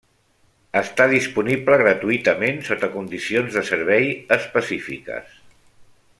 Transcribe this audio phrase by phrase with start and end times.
[0.79, 5.39] Està disponible gratuïtament sota condicions de servei específiques.